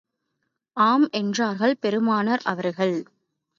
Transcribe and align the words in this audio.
ஆம் 0.77 1.09
என்றார்கள் 1.09 1.75
பெருமானார் 1.79 2.43
அவர்கள். 2.43 2.95